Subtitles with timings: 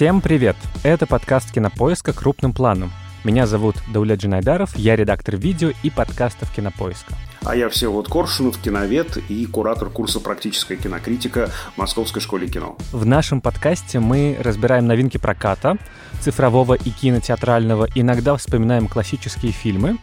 [0.00, 0.56] Всем привет!
[0.82, 2.14] Это подкаст «Кинопоиска.
[2.14, 2.90] Крупным планом».
[3.22, 7.12] Меня зовут Даулет Джинайдаров, я редактор видео и подкастов «Кинопоиска».
[7.44, 12.78] А я Всеволод Коршунов, киновед и куратор курса «Практическая кинокритика» в Московской школе кино.
[12.92, 15.76] В нашем подкасте мы разбираем новинки проката,
[16.22, 19.98] цифрового и кинотеатрального, иногда вспоминаем классические фильмы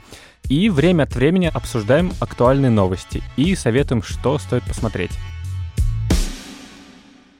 [0.47, 5.17] и время от времени обсуждаем актуальные новости и советуем, что стоит посмотреть.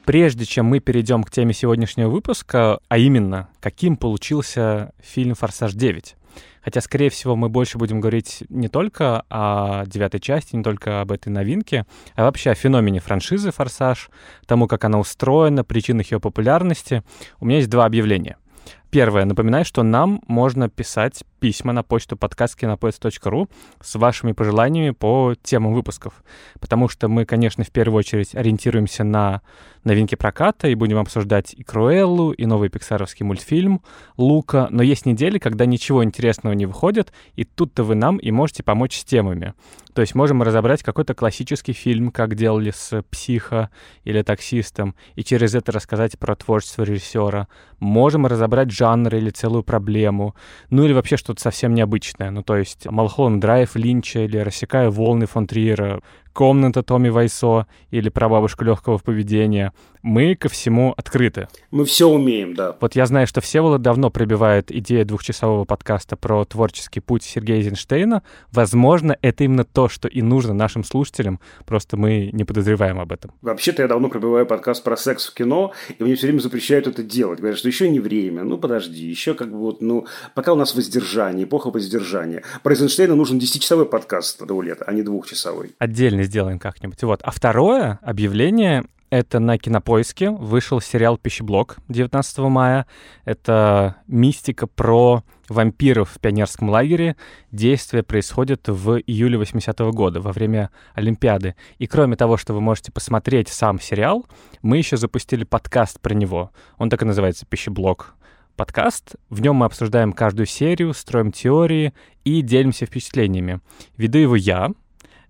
[0.08, 6.14] Прежде чем мы перейдем к теме сегодняшнего выпуска, а именно, каким получился фильм «Форсаж 9»,
[6.62, 11.12] Хотя, скорее всего, мы больше будем говорить не только о девятой части, не только об
[11.12, 11.84] этой новинке,
[12.14, 14.08] а вообще о феномене франшизы «Форсаж»,
[14.46, 17.02] тому, как она устроена, причинах ее популярности.
[17.38, 18.38] У меня есть два объявления—
[18.90, 19.26] Первое.
[19.26, 23.48] Напоминаю, что нам можно писать письма на почту подкасткинопоиск.ру
[23.82, 26.24] с вашими пожеланиями по темам выпусков.
[26.58, 29.42] Потому что мы, конечно, в первую очередь ориентируемся на
[29.88, 33.82] новинки проката и будем обсуждать и Круэллу, и новый пиксаровский мультфильм
[34.16, 34.68] «Лука».
[34.70, 38.96] Но есть недели, когда ничего интересного не выходит, и тут-то вы нам и можете помочь
[38.96, 39.54] с темами.
[39.94, 43.70] То есть можем разобрать какой-то классический фильм, как делали с «Психо»
[44.04, 47.48] или «Таксистом», и через это рассказать про творчество режиссера.
[47.80, 50.36] Можем разобрать жанр или целую проблему,
[50.70, 52.30] ну или вообще что-то совсем необычное.
[52.30, 56.00] Ну то есть Малхолланд Драйв Линча или «Рассекая волны» фон Триера,
[56.38, 59.72] комната Томми Вайсо или про бабушку легкого поведения.
[60.02, 61.48] Мы ко всему открыты.
[61.72, 62.76] Мы все умеем, да.
[62.80, 68.22] Вот я знаю, что Всеволод давно пробивает идею двухчасового подкаста про творческий путь Сергея Эйзенштейна.
[68.52, 73.32] Возможно, это именно то, что и нужно нашим слушателям, просто мы не подозреваем об этом.
[73.42, 77.02] Вообще-то я давно пробиваю подкаст про секс в кино, и мне все время запрещают это
[77.02, 77.40] делать.
[77.40, 80.76] Говорят, что еще не время, ну подожди, еще как бы вот, ну, пока у нас
[80.76, 82.44] воздержание, эпоха воздержания.
[82.62, 85.74] Про Эйзенштейна нужен 10-часовой подкаст до лет, а не двухчасовой.
[85.80, 87.02] Отдельно сделаем как-нибудь.
[87.02, 87.20] Вот.
[87.22, 92.86] А второе объявление это на Кинопоиске вышел сериал «Пищеблок» 19 мая.
[93.24, 97.16] Это мистика про вампиров в пионерском лагере.
[97.50, 101.56] Действие происходит в июле 80-го года, во время Олимпиады.
[101.78, 104.26] И кроме того, что вы можете посмотреть сам сериал,
[104.60, 106.50] мы еще запустили подкаст про него.
[106.76, 108.14] Он так и называется «Пищеблок»
[108.56, 109.14] подкаст.
[109.30, 111.94] В нем мы обсуждаем каждую серию, строим теории
[112.24, 113.60] и делимся впечатлениями.
[113.96, 114.70] Веду его я,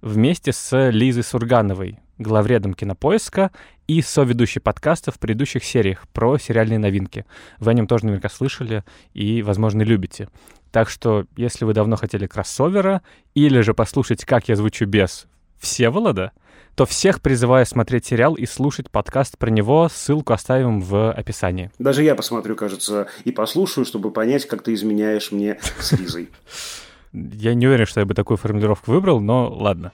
[0.01, 3.51] вместе с Лизой Сургановой, главредом кинопоиска
[3.87, 7.25] и соведущей подкаста в предыдущих сериях про сериальные новинки.
[7.59, 10.29] Вы о нем тоже наверняка слышали и, возможно, любите.
[10.71, 13.03] Так что, если вы давно хотели кроссовера
[13.35, 15.27] или же послушать, как я звучу без
[15.59, 16.33] Всеволода,
[16.75, 19.89] то всех призываю смотреть сериал и слушать подкаст про него.
[19.93, 21.73] Ссылку оставим в описании.
[21.79, 26.29] Даже я посмотрю, кажется, и послушаю, чтобы понять, как ты изменяешь мне с Лизой.
[27.13, 29.93] Я не уверен, что я бы такую формулировку выбрал, но ладно.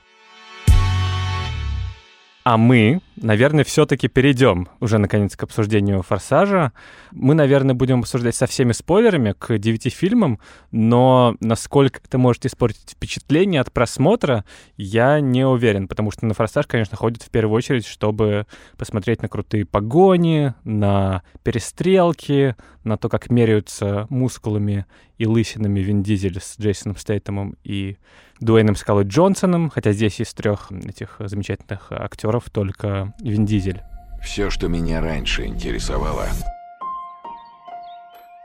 [2.45, 6.73] А мы, наверное, все-таки перейдем уже наконец к обсуждению «Форсажа».
[7.11, 10.39] Мы, наверное, будем обсуждать со всеми спойлерами к девяти фильмам,
[10.71, 14.45] но насколько это может испортить впечатление от просмотра,
[14.77, 18.47] я не уверен, потому что на «Форсаж», конечно, ходят в первую очередь, чтобы
[18.77, 24.87] посмотреть на крутые погони, на перестрелки, на то, как меряются мускулами
[25.19, 27.97] и лысинами Вин Дизель с Джейсоном Стейтемом и
[28.41, 33.83] Дуэйном Скалой Джонсоном, хотя здесь из трех этих замечательных актеров только Вин Дизель.
[34.23, 36.27] Все, что меня раньше интересовало,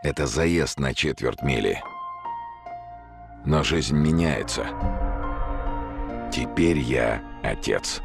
[0.01, 1.81] это заезд на четверть мили.
[3.45, 4.65] Но жизнь меняется.
[6.31, 8.01] Теперь я отец.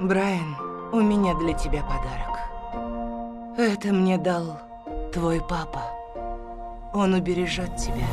[0.00, 0.56] Брайан,
[0.92, 2.37] у меня для тебя подарок.
[3.58, 4.60] Это мне дал
[5.12, 5.82] твой папа.
[6.94, 8.06] Он убережет тебя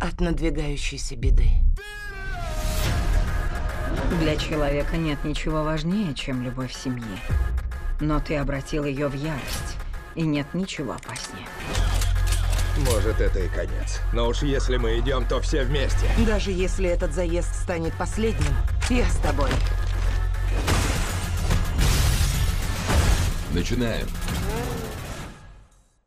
[0.00, 1.50] от надвигающейся беды.
[4.18, 7.16] Для человека нет ничего важнее, чем любовь семьи.
[8.00, 9.76] Но ты обратил ее в ярость,
[10.16, 11.46] и нет ничего опаснее.
[12.92, 14.00] Может, это и конец.
[14.12, 16.10] Но уж если мы идем, то все вместе.
[16.26, 18.52] Даже если этот заезд станет последним,
[18.90, 19.50] я с тобой.
[23.54, 24.06] Начинаем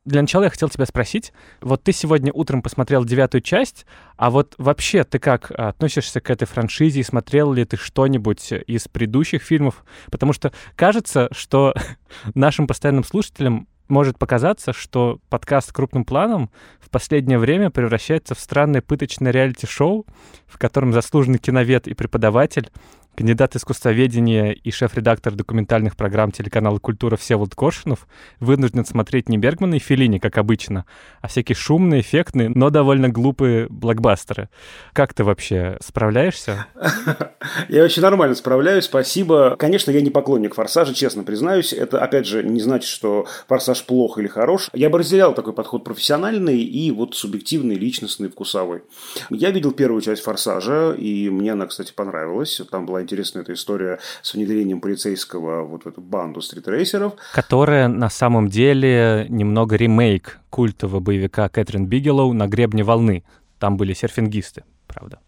[0.08, 3.86] для начала я хотел тебя спросить, вот ты сегодня утром посмотрел девятую часть,
[4.16, 9.44] а вот вообще ты как относишься к этой франшизе, смотрел ли ты что-нибудь из предыдущих
[9.44, 9.84] фильмов?
[10.10, 11.74] Потому что кажется, что
[12.36, 18.82] нашим постоянным слушателям может показаться, что подкаст крупным планом в последнее время превращается в странное
[18.82, 20.06] пыточное реалити-шоу,
[20.46, 22.70] в котором заслуженный киновед и преподаватель
[23.18, 28.06] Кандидат искусствоведения и шеф-редактор документальных программ телеканала «Культура» Всеволод Коршунов
[28.40, 30.86] вынужден смотреть не Бергмана и Филини, как обычно,
[31.20, 34.50] а всякие шумные, эффектные, но довольно глупые блокбастеры.
[34.94, 36.68] Как ты вообще справляешься?
[37.70, 39.56] Я очень нормально справляюсь, спасибо.
[39.58, 41.74] Конечно, я не поклонник «Форсажа», честно признаюсь.
[41.74, 44.70] Это, опять же, не значит, что «Форсаж» плох или хорош.
[44.74, 48.84] Я бы разделял такой подход профессиональный и вот субъективный, личностный, вкусовой.
[49.32, 52.62] Я видел первую часть «Форсажа», и мне она, кстати, понравилась.
[52.70, 57.14] Там была интересная эта история с внедрением полицейского вот в эту банду стритрейсеров.
[57.34, 63.24] Которая на самом деле немного ремейк культового боевика Кэтрин Бигелоу «На гребне волны».
[63.60, 65.20] Там были серфингисты, правда.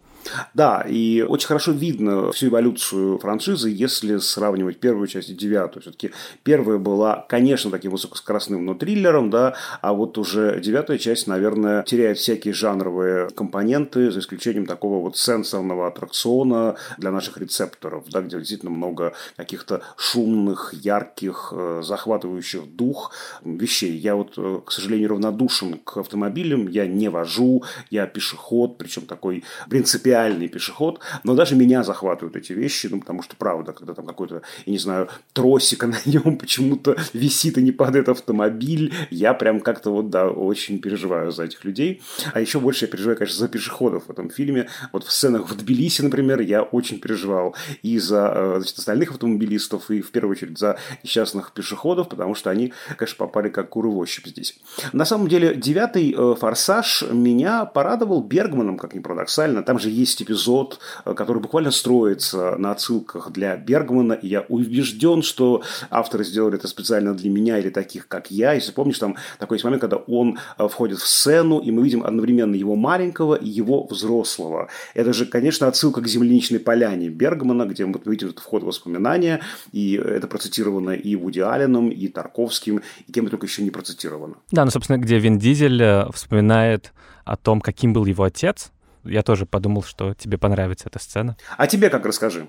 [0.53, 5.81] Да, и очень хорошо видно всю эволюцию франшизы, если сравнивать первую часть и девятую.
[5.81, 6.11] Все-таки
[6.43, 12.17] первая была, конечно, таким высокоскоростным, но триллером, да, а вот уже девятая часть, наверное, теряет
[12.17, 18.71] всякие жанровые компоненты, за исключением такого вот сенсорного аттракциона для наших рецепторов, да, где действительно
[18.71, 23.11] много каких-то шумных, ярких, э, захватывающих дух
[23.43, 23.95] вещей.
[23.97, 29.43] Я вот, э, к сожалению, равнодушен к автомобилям, я не вожу, я пешеход, причем такой
[29.69, 34.06] принципиальный реальный пешеход, но даже меня захватывают эти вещи, ну, потому что, правда, когда там
[34.06, 39.60] какой-то, я не знаю, тросик, на нем почему-то висит и не падает автомобиль, я прям
[39.60, 42.01] как-то вот, да, очень переживаю за этих людей.
[42.33, 44.68] А еще больше я переживаю, конечно, за пешеходов в этом фильме.
[44.94, 49.89] Вот в сценах в Тбилиси, например, я очень переживал и за э, значит, остальных автомобилистов,
[49.92, 53.98] и в первую очередь за несчастных пешеходов, потому что они, конечно, попали как куры в
[53.98, 54.60] ощупь здесь.
[54.94, 59.63] На самом деле, девятый э, «Форсаж» меня порадовал Бергманом, как ни парадоксально.
[59.63, 65.22] Там же есть эпизод, э, который буквально строится на отсылках для Бергмана, и я убежден,
[65.22, 68.54] что авторы сделали это специально для меня или таких, как я.
[68.54, 72.04] Если помнишь, там такой есть момент, когда он э, входит в сцену, и мы видим
[72.04, 74.69] одновременно его маленького и его взрослого.
[74.94, 79.42] Это же, конечно, отсылка к «Земляничной поляне» Бергмана, где мы видим этот вход в воспоминания,
[79.72, 84.36] и это процитировано и Вуди Алленом, и Тарковским, и кем только еще не процитировано.
[84.51, 86.94] Да, ну, собственно, где Вин Дизель э, вспоминает
[87.25, 88.72] о том, каким был его отец,
[89.09, 91.38] я тоже подумал, что тебе понравится эта сцена.
[91.57, 92.47] А тебе как расскажи?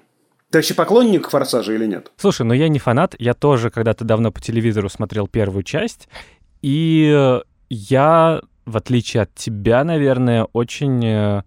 [0.50, 2.10] Ты вообще поклонник «Форсажа» или нет?
[2.16, 3.14] Слушай, ну я не фанат.
[3.18, 6.08] Я тоже когда-то давно по телевизору смотрел первую часть.
[6.60, 11.42] И я, в отличие от тебя, наверное, очень э,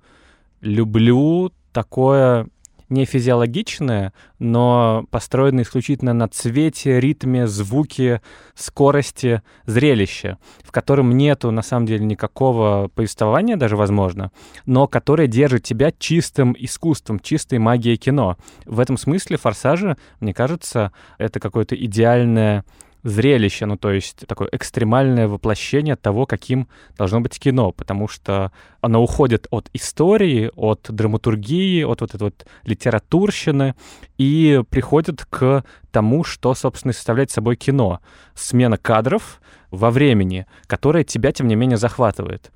[0.61, 2.47] люблю такое
[2.89, 8.21] не физиологичное, но построенное исключительно на цвете, ритме, звуке,
[8.55, 14.31] скорости зрелища, в котором нету на самом деле никакого повествования даже, возможно,
[14.65, 18.37] но которое держит тебя чистым искусством, чистой магией кино.
[18.65, 22.65] В этом смысле «Форсажи», мне кажется, это какое-то идеальное
[23.03, 26.67] зрелище, ну то есть такое экстремальное воплощение того, каким
[26.97, 28.51] должно быть кино, потому что
[28.81, 33.75] оно уходит от истории, от драматургии, от вот этой вот литературщины
[34.17, 37.99] и приходит к тому, что, собственно, составляет собой кино.
[38.35, 42.51] Смена кадров во времени, которая тебя, тем не менее, захватывает.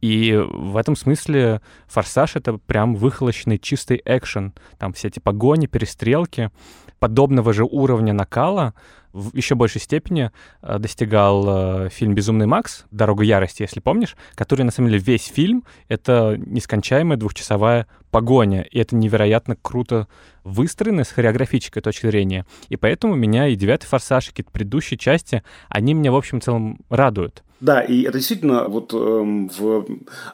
[0.00, 4.52] И в этом смысле «Форсаж»— это прям выхолощенный чистый экшен.
[4.76, 6.50] Там все эти погони, перестрелки.
[6.98, 8.74] Подобного же уровня накала
[9.12, 10.30] в еще большей степени
[10.62, 15.26] э, достигал э, фильм «Безумный Макс», «Дорога ярости», если помнишь, который, на самом деле, весь
[15.26, 20.08] фильм— это нескончаемая двухчасовая погоня, и это невероятно круто
[20.44, 22.46] выстроено с хореографической точки зрения.
[22.68, 26.78] И поэтому меня и «Девятый форсаж», и какие-то предыдущие части, они меня, в общем целом,
[26.88, 27.42] радуют.
[27.62, 29.86] Да, и это действительно вот эм, в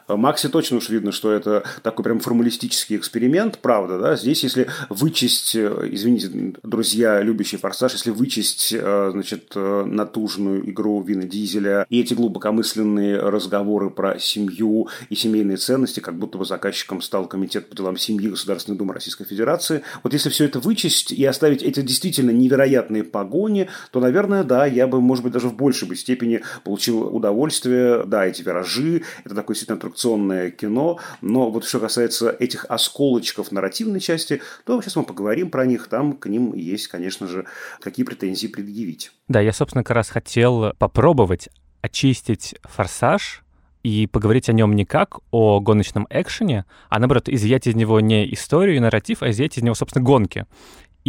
[0.07, 4.15] Максе точно уж видно, что это такой прям формалистический эксперимент, правда, да.
[4.15, 11.01] Здесь, если вычесть, э, извините, друзья, любящие форсаж, если вычесть, э, значит, э, натужную игру
[11.01, 17.01] Вина Дизеля и эти глубокомысленные разговоры про семью и семейные ценности, как будто бы заказчиком
[17.01, 19.83] стал комитет по делам семьи Государственной Думы Российской Федерации.
[20.03, 24.87] Вот если все это вычесть и оставить эти действительно невероятные погони, то, наверное, да, я
[24.87, 29.55] бы, может быть, даже в большей бы степени получил удовольствие, да, эти виражи, это такое
[29.55, 35.49] действительно аттракционное кино, но вот что касается этих осколочков нарративной части, то сейчас мы поговорим
[35.49, 37.45] про них, там к ним есть, конечно же,
[37.79, 39.11] какие претензии предъявить.
[39.27, 41.49] Да, я, собственно, как раз хотел попробовать
[41.81, 43.43] очистить «Форсаж»,
[43.83, 48.31] и поговорить о нем не как о гоночном экшене, а наоборот, изъять из него не
[48.33, 50.45] историю и нарратив, а изъять из него, собственно, гонки.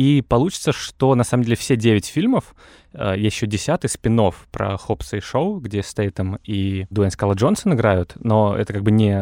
[0.00, 2.54] И получится, что на самом деле все девять фильмов,
[2.94, 4.18] э, еще десятый спин
[4.50, 8.92] про Хопса и Шоу, где Стейтем и Дуэйн Скала Джонсон играют, но это как бы
[8.92, 9.12] не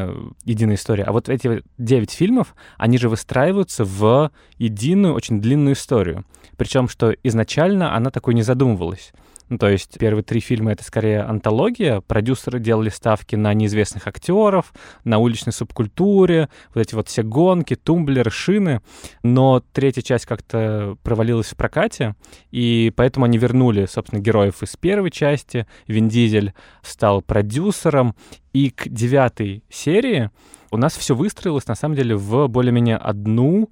[0.44, 1.02] единая история.
[1.02, 6.24] А вот эти девять фильмов, они же выстраиваются в единую, очень длинную историю.
[6.56, 9.12] Причем, что изначально она такой не задумывалась.
[9.48, 12.00] Ну, то есть первые три фильма— это скорее антология.
[12.02, 14.72] Продюсеры делали ставки на неизвестных актеров,
[15.04, 18.82] на уличной субкультуре, вот эти вот все гонки, тумблеры, шины.
[19.22, 22.14] Но третья часть как-то провалилась в прокате,
[22.50, 25.66] и поэтому они вернули, собственно, героев из первой части.
[25.86, 26.52] Вин Дизель
[26.82, 28.14] стал продюсером,
[28.52, 30.30] и к девятой серии
[30.70, 33.70] у нас все выстроилось, на самом деле, в более-менее одну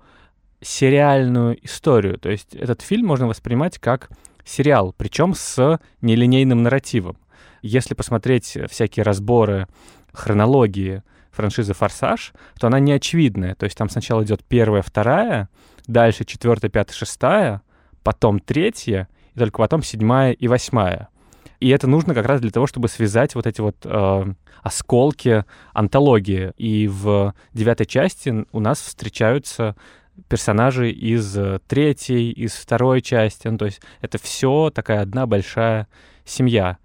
[0.61, 2.19] сериальную историю.
[2.19, 4.11] То есть этот фильм можно воспринимать как
[4.47, 7.19] сериал, причем с нелинейным нарративом.
[7.63, 9.67] Если посмотреть всякие разборы
[10.13, 13.55] хронологии франшизы «Форсаж», то она не очевидная.
[13.55, 15.51] То есть там сначала идет первая, вторая,
[15.87, 17.63] дальше четвертая, пятая, шестая,
[18.03, 21.09] потом третья, и только потом седьмая и восьмая.
[21.61, 24.25] И это нужно как раз для того, чтобы связать вот эти вот э,
[24.63, 26.53] осколки антологии.
[26.57, 29.75] И в девятой части у нас встречаются
[30.29, 33.49] персонажи из э, третьей, из второй части.
[33.49, 35.89] Ну, то есть это все такая одна большая
[36.25, 36.79] семья.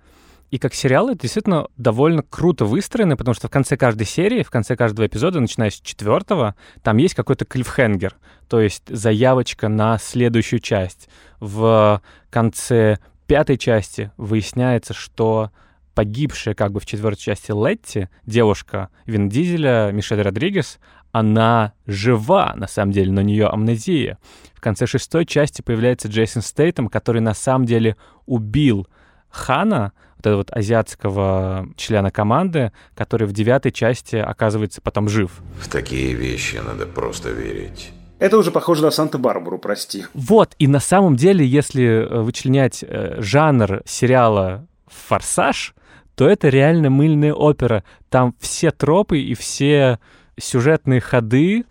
[0.51, 4.51] И как сериал это действительно довольно круто выстроено, потому что в конце каждой серии, в
[4.51, 8.15] конце каждого эпизода, начиная с четвертого, там есть какой-то клиффхенгер,
[8.49, 11.07] то есть заявочка на следующую часть.
[11.39, 15.51] В конце пятой части выясняется, что
[15.93, 20.79] погибшая как бы в четвертой части Летти, девушка Вин Дизеля, Мишель Родригес,
[21.11, 24.17] она жива, на самом деле, но у нее амнезия.
[24.53, 28.87] В конце шестой части появляется Джейсон Стейтем, который на самом деле убил
[29.29, 35.41] Хана, вот этого вот азиатского члена команды, который в девятой части оказывается потом жив.
[35.59, 37.91] В такие вещи надо просто верить.
[38.19, 40.05] Это уже похоже на Санта-Барбару, прости.
[40.13, 45.73] Вот, и на самом деле, если э, вычленять э, жанр сериала «Форсаж»,
[46.13, 47.83] то это реально мыльная опера.
[48.09, 49.97] Там все тропы и все
[50.41, 51.65] сюжетные ходы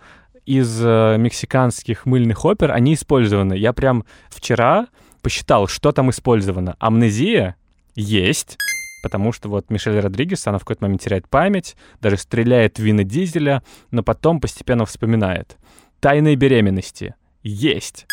[0.46, 3.54] из э, мексиканских мыльных опер, они использованы.
[3.54, 4.88] Я прям вчера
[5.22, 6.76] посчитал, что там использовано.
[6.78, 7.56] Амнезия
[7.94, 8.56] есть,
[9.02, 13.04] потому что вот Мишель Родригес, она в какой-то момент теряет память, даже стреляет в Вина
[13.04, 15.56] Дизеля, но потом постепенно вспоминает.
[16.00, 17.14] Тайные беременности.
[17.42, 18.06] Есть.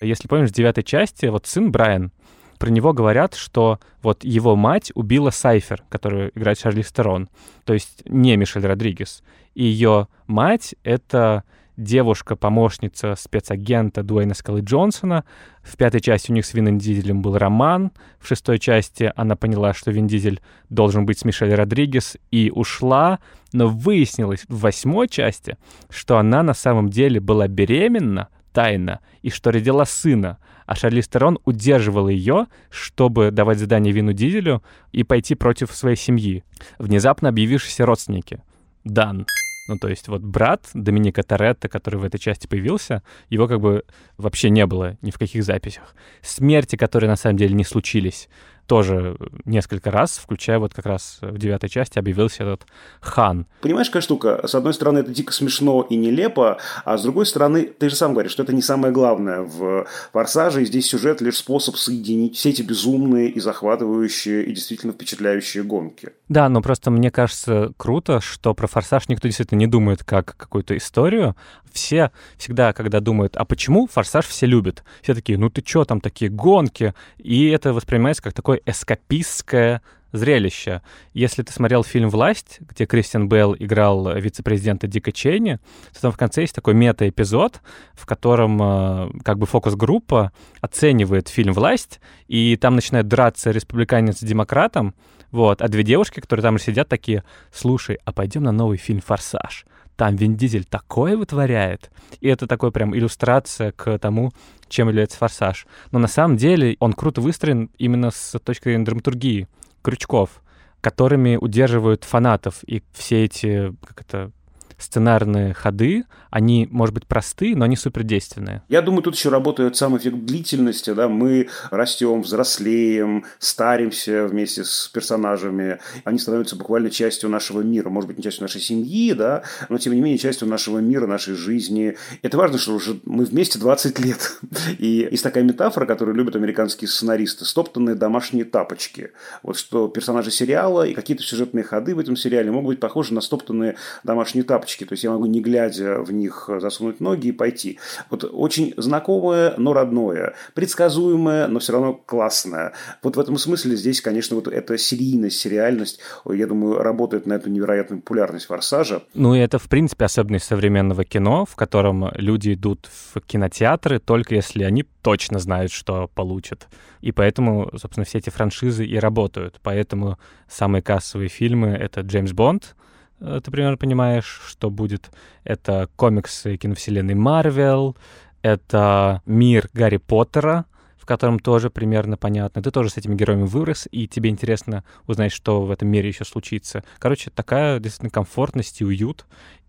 [0.00, 2.12] Если помнишь, в девятой части вот сын Брайан,
[2.58, 7.28] про него говорят, что вот его мать убила Сайфер, которую играет Шарли Стерон,
[7.64, 9.22] то есть не Мишель Родригес.
[9.54, 11.44] И ее мать— это
[11.76, 15.24] девушка-помощница спецагента Дуэйна Скалы Джонсона.
[15.62, 17.92] В пятой части у них с Вином Дизелем был роман.
[18.18, 23.18] В шестой части она поняла, что Вин Дизель должен быть с Мишель Родригес и ушла.
[23.52, 25.56] Но выяснилось в восьмой части,
[25.90, 30.38] что она на самом деле была беременна тайно и что родила сына.
[30.66, 36.44] А Шарли Стерон удерживала ее, чтобы давать задание Вину Дизелю и пойти против своей семьи.
[36.78, 38.40] Внезапно объявившиеся родственники.
[38.84, 39.26] Дан.
[39.68, 43.84] Ну, то есть вот брат Доминика Торетто, который в этой части появился, его как бы
[44.16, 45.94] вообще не было ни в каких записях.
[46.22, 48.28] Смерти, которые на самом деле не случились,
[48.66, 52.66] тоже несколько раз, включая вот как раз в девятой части объявился этот
[53.00, 53.46] хан.
[53.60, 54.46] Понимаешь, какая штука?
[54.46, 58.12] С одной стороны, это дико смешно и нелепо, а с другой стороны, ты же сам
[58.12, 62.50] говоришь, что это не самое главное в «Форсаже», и здесь сюжет лишь способ соединить все
[62.50, 66.10] эти безумные и захватывающие и действительно впечатляющие гонки.
[66.28, 70.76] Да, но просто мне кажется круто, что про «Форсаж» никто действительно не думает как какую-то
[70.76, 71.36] историю.
[71.72, 74.82] Все всегда, когда думают, а почему «Форсаж» все любят?
[75.02, 76.94] Все такие, ну ты чё, там такие гонки?
[77.18, 79.82] И это воспринимается как такое эскапистское
[80.12, 80.82] зрелище.
[81.12, 85.58] Если ты смотрел фильм «Власть», где Кристиан Белл играл вице-президента Дика Чейни,
[85.92, 87.60] то там в конце есть такой мета-эпизод,
[87.94, 94.22] в котором э, как бы фокус-группа оценивает фильм «Власть», и там начинает драться республиканец с
[94.22, 94.94] демократом,
[95.32, 97.22] вот, а две девушки, которые там сидят, такие,
[97.52, 99.66] слушай, а пойдем на новый фильм «Форсаж».
[99.96, 101.90] Там Вин Дизель такое вытворяет.
[102.20, 104.32] И это такой прям иллюстрация к тому,
[104.68, 105.66] чем является «Форсаж».
[105.90, 109.48] Но на самом деле он круто выстроен именно с точки зрения драматургии,
[109.82, 110.42] крючков,
[110.80, 112.62] которыми удерживают фанатов.
[112.66, 114.30] И все эти, как это,
[114.78, 118.62] сценарные ходы, они, может быть, простые, но они супердейственные.
[118.68, 124.88] Я думаю, тут еще работает сам эффект длительности, да, мы растем, взрослеем, старимся вместе с
[124.92, 129.78] персонажами, они становятся буквально частью нашего мира, может быть, не частью нашей семьи, да, но,
[129.78, 131.96] тем не менее, частью нашего мира, нашей жизни.
[132.22, 134.40] Это важно, что уже мы вместе 20 лет.
[134.78, 139.12] И есть такая метафора, которую любят американские сценаристы, стоптанные домашние тапочки.
[139.42, 143.20] Вот что персонажи сериала и какие-то сюжетные ходы в этом сериале могут быть похожи на
[143.20, 147.32] стоптанные домашние тапочки тапочки, то есть я могу не глядя в них засунуть ноги и
[147.32, 147.78] пойти.
[148.10, 152.72] Вот очень знакомое, но родное, предсказуемое, но все равно классное.
[153.02, 157.50] Вот в этом смысле здесь, конечно, вот эта серийность, сериальность, я думаю, работает на эту
[157.50, 159.02] невероятную популярность «Форсажа».
[159.14, 164.34] Ну и это, в принципе, особенность современного кино, в котором люди идут в кинотеатры только
[164.34, 166.66] если они точно знают, что получат.
[167.00, 169.60] И поэтому, собственно, все эти франшизы и работают.
[169.62, 170.18] Поэтому
[170.48, 172.85] самые кассовые фильмы— это «Джеймс Бонд», э,
[173.18, 175.10] ты примерно понимаешь, что будет.
[175.44, 177.96] Это комиксы киновселенной Марвел,
[178.42, 180.66] это мир Гарри Поттера,
[180.98, 182.62] в котором тоже примерно понятно.
[182.62, 186.24] Ты тоже с этими героями вырос, и тебе интересно узнать, что в этом мире еще
[186.24, 186.82] случится.
[186.98, 189.24] Короче, такая действительно комфортность и уют,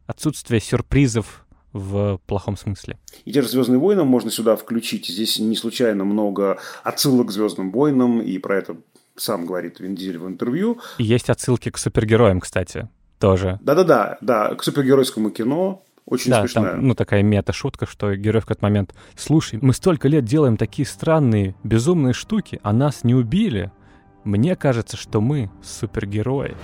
[0.08, 2.98] отсутствие сюрпризов в плохом смысле.
[3.26, 5.08] И те же «Звездные войны» можно сюда включить.
[5.08, 8.78] Здесь не случайно много отсылок к «Звездным войнам», и про это
[9.16, 10.80] сам говорит Вин Дизель в интервью.
[10.98, 12.88] И есть отсылки к супергероям, кстати,
[13.20, 13.60] тоже.
[13.62, 15.82] Да-да-да, да, к супергеройскому кино.
[16.06, 16.72] Очень да, смешная.
[16.72, 20.86] Там, ну, такая мета-шутка, что герой в какой-то момент «Слушай, мы столько лет делаем такие
[20.86, 23.72] странные, безумные штуки, а нас не убили.
[24.24, 26.56] Мне кажется, что мы супергерои».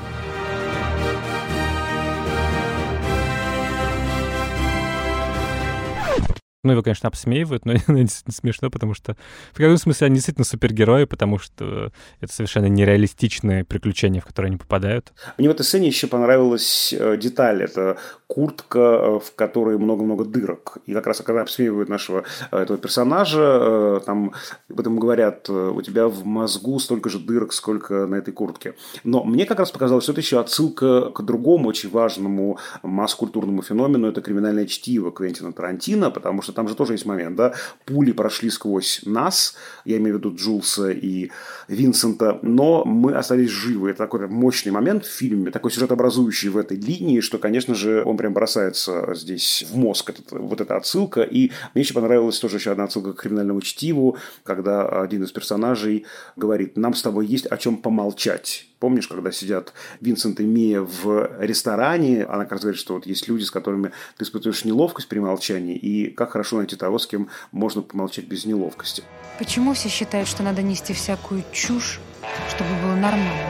[6.64, 9.18] Ну, его, конечно, обсмеивают, но действительно смешно, потому что
[9.52, 11.92] в каком смысле они действительно супергерои, потому что
[12.22, 15.12] это совершенно нереалистичные приключения, в которые они попадают.
[15.38, 17.64] Мне в этой сцене еще понравилась э, деталь.
[17.64, 20.78] Это куртка, э, в которой много-много дырок.
[20.86, 24.32] И как раз когда обсмеивают нашего э, этого персонажа, там
[24.70, 28.76] об этом говорят, у тебя в мозгу столько же дырок, сколько на этой куртке.
[29.04, 34.08] Но мне как раз показалось, что это еще отсылка к другому очень важному масс-культурному феномену.
[34.08, 37.54] Это криминальное чтиво Квентина Тарантино, потому что там же тоже есть момент, да,
[37.86, 39.56] пули прошли сквозь нас,
[39.86, 41.32] я имею в виду Джулса и
[41.68, 43.92] Винсента, но мы остались живы.
[43.92, 48.18] Это такой мощный момент в фильме, такой сюжетообразующий в этой линии, что, конечно же, он
[48.18, 51.22] прям бросается здесь в мозг, этот, вот эта отсылка.
[51.22, 56.06] И мне еще понравилась тоже еще одна отсылка к криминальному чтиву, когда один из персонажей
[56.36, 58.68] говорит, нам с тобой есть о чем помолчать.
[58.84, 59.72] Помнишь, когда сидят
[60.02, 63.94] Винсент и Мия в ресторане, она как раз говорит, что вот есть люди, с которыми
[64.18, 68.44] ты испытываешь неловкость при молчании, и как хорошо найти того, с кем можно помолчать без
[68.44, 69.02] неловкости.
[69.40, 72.02] Почему все считают, что надо нести всякую чушь,
[72.50, 73.50] чтобы было нормально?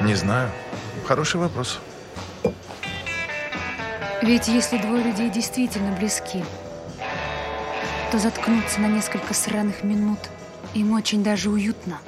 [0.00, 0.50] Не знаю.
[1.04, 1.78] Хороший вопрос.
[4.22, 6.42] Ведь если двое людей действительно близки,
[8.10, 10.20] то заткнуться на несколько сраных минут
[10.72, 11.98] им очень даже уютно.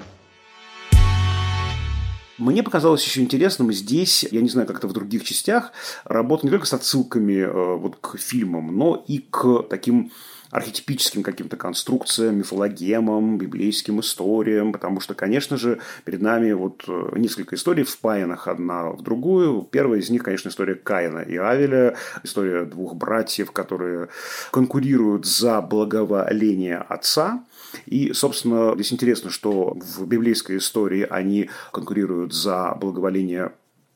[2.40, 5.72] Мне показалось еще интересным здесь, я не знаю, как это в других частях,
[6.04, 10.10] работа не только с отсылками э, вот, к фильмам, но и к таким
[10.50, 17.56] архетипическим каким-то конструкциям, мифологемам, библейским историям, потому что, конечно же, перед нами вот э, несколько
[17.56, 19.62] историй впаянных одна в другую.
[19.70, 24.08] Первая из них, конечно, история Каина и Авеля, история двух братьев, которые
[24.50, 27.44] конкурируют за благоволение отца,
[27.86, 33.52] и, собственно, здесь интересно, что в библейской истории они конкурируют за благоволение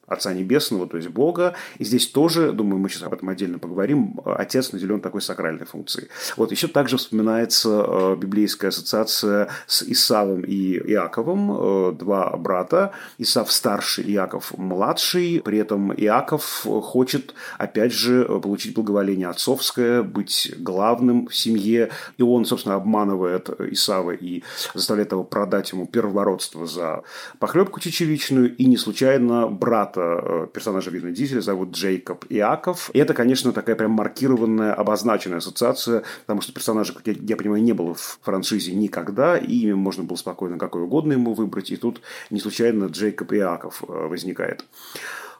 [0.07, 1.55] Отца Небесного, то есть Бога.
[1.79, 6.09] И здесь тоже, думаю, мы сейчас об этом отдельно поговорим, Отец наделен такой сакральной функцией.
[6.37, 13.51] Вот еще также вспоминается э, библейская ассоциация с Исавом и Иаковом, э, два брата, Исав
[13.51, 21.35] старший, Иаков младший, при этом Иаков хочет, опять же, получить благоволение отцовское, быть главным в
[21.35, 24.43] семье, и он, собственно, обманывает Исава и
[24.75, 27.03] заставляет его продать ему первородство за
[27.38, 32.90] похлебку чечевичную, и не случайно брат брата э, персонажа Вина Дизеля зовут Джейкоб Иаков.
[32.92, 37.62] И это, конечно, такая прям маркированная, обозначенная ассоциация, потому что персонажа, как я, я понимаю,
[37.62, 41.76] не было в франшизе никогда, и имя можно было спокойно какое угодно ему выбрать, и
[41.76, 44.64] тут не случайно Джейкоб Иаков э, возникает.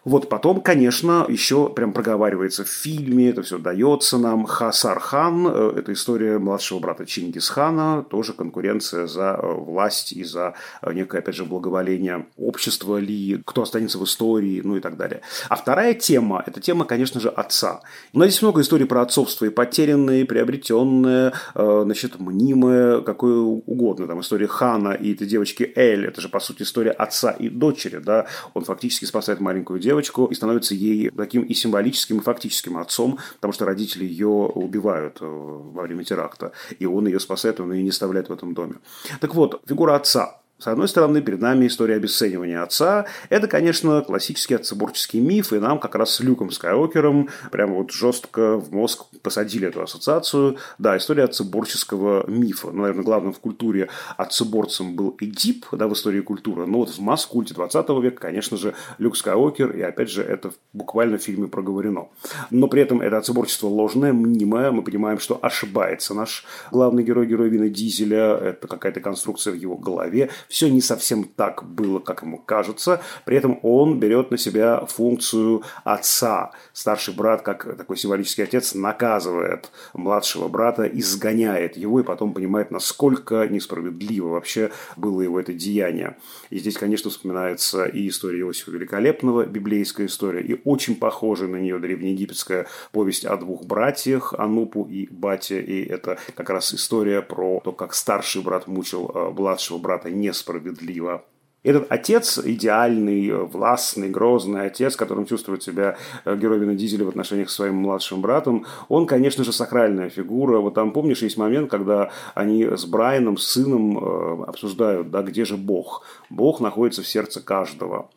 [0.05, 4.45] Вот потом, конечно, еще прям проговаривается в фильме, это все дается нам.
[4.45, 10.55] Хасар хан, э, это история младшего брата Чингисхана, тоже конкуренция за э, власть и за
[10.83, 15.23] э, некое, опять же, благоволение общества ли, кто останется в истории, ну и так далее.
[15.49, 17.81] А вторая тема, это тема, конечно же, отца.
[18.13, 24.07] У здесь много историй про отцовство, и потерянное, и приобретенное, значит, мнимое, какое угодно.
[24.07, 27.99] Там история Хана и этой девочки Эль, это же, по сути, история отца и дочери,
[27.99, 32.77] да, он фактически спасает маленькую девочку, девочку и становится ей таким и символическим, и фактическим
[32.79, 37.73] отцом, потому что родители ее убивают э, во время теракта, и он ее спасает, он
[37.73, 38.75] ее не оставляет в этом доме.
[39.21, 43.07] Так вот, фигура отца С одной стороны, перед нами история обесценивания отца.
[43.29, 48.57] Это, конечно, классический отцеборческий миф, и нам как раз с Люком Скайокером прямо вот жестко
[48.59, 50.57] в мозг посадили эту ассоциацию.
[50.79, 52.69] Да, история отцеборческого мифа.
[52.69, 56.67] Ну, наверное, главным в культуре отцеборцем был Эдип, да, в истории культуры.
[56.67, 61.19] Но вот в масс-культе 20 века, конечно же, Люк Скайуокер, и опять же, это буквально
[61.19, 62.07] в фильме проговорено.
[62.51, 64.71] Но при этом это отцеборчество ложное, мнимое.
[64.71, 68.37] Мы понимаем, что ошибается наш главный герой, герой Вина Дизеля.
[68.37, 73.01] Это какая-то конструкция в его голове все не совсем так было, как ему кажется.
[73.25, 76.53] При этом он берет на себя функцию отца.
[76.73, 83.47] Старший брат, как такой символический отец, наказывает младшего брата, изгоняет его и потом понимает, насколько
[83.49, 86.17] несправедливо вообще было его это деяние.
[86.51, 91.79] И здесь, конечно, вспоминается и история Иосифа Великолепного, библейская история, и очень похожая на нее
[91.79, 95.61] древнеегипетская повесть о двух братьях, Анупу и Бате.
[95.63, 100.33] И это как раз история про то, как старший брат мучил э, младшего брата не
[100.35, 101.25] несправедливо.
[101.63, 107.49] Этот отец, идеальный, властный, грозный отец, которым чувствует себя э, герой Вина Дизеля в отношениях
[107.49, 110.59] с своим младшим братом, он, конечно же, сакральная фигура.
[110.59, 115.47] Вот там, помнишь, есть момент, когда они с Брайаном, с сыном э, обсуждают, да, где
[115.47, 116.05] же Бог.
[116.29, 118.11] Бог находится в сердце каждого.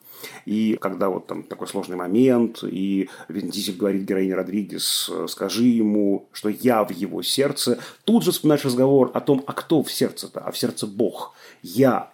[0.46, 5.66] И когда вот там такой сложный момент, и Вин Дизель говорит героине Родригес, э, скажи
[5.66, 9.92] ему, что я в его сердце, тут же вспоминаешь разговор о том, а кто в
[9.92, 11.36] сердце-то, а в сердце Бог.
[11.62, 12.12] Я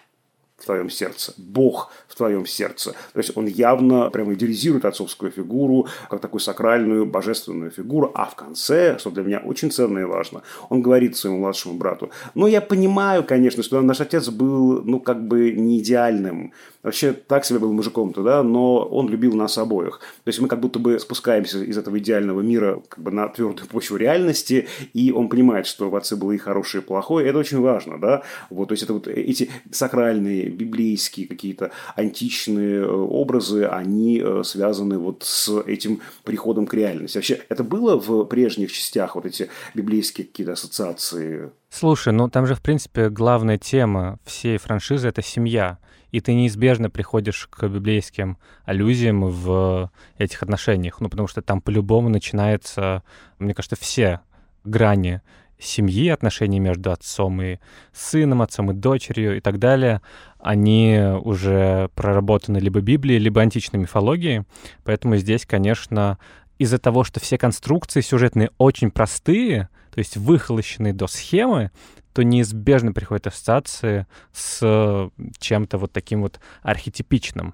[0.64, 2.92] в твоем сердце, Бог в твоем сердце.
[2.92, 8.36] То есть он явно прямо идеализирует отцовскую фигуру, как такую сакральную, божественную фигуру, а в
[8.36, 12.62] конце, что для меня очень ценно и важно, он говорит своему младшему брату, ну, я
[12.62, 17.74] понимаю, конечно, что наш отец был, ну, как бы не идеальным, вообще так себе был
[17.74, 20.00] мужиком-то, да, но он любил нас обоих.
[20.24, 23.68] То есть мы как будто бы спускаемся из этого идеального мира как бы на твердую
[23.68, 27.62] почву реальности, и он понимает, что в отце было и хорошее, и плохое, это очень
[27.62, 34.22] важно, да, вот, то есть это вот эти сакральные библейские какие-то античные э, образы, они
[34.24, 37.18] э, связаны вот с этим приходом к реальности.
[37.18, 41.52] Вообще, это было в прежних частях, вот эти библейские какие-то ассоциации?
[41.70, 45.80] Слушай, ну там же, в принципе, главная тема всей франшизы— это семья.
[46.14, 51.02] И ты неизбежно приходишь к библейским аллюзиям в этих отношениях.
[51.02, 53.04] Ну, потому что там по-любому начинается,
[53.40, 54.22] мне кажется, все
[54.64, 55.22] грани
[55.58, 57.58] семьи, отношения между отцом и
[57.94, 60.02] сыном, отцом и дочерью и так далее,
[60.40, 64.44] они уже проработаны либо Библией, либо античной мифологией.
[64.84, 66.20] Поэтому здесь, конечно,
[66.60, 71.72] из-за того, что все конструкции сюжетные очень простые, то есть выхолощенные до схемы,
[72.14, 77.54] то неизбежно приходят ассоциации с чем-то вот таким вот архетипичным.